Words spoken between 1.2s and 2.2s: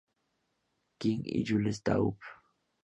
y Jules Taub.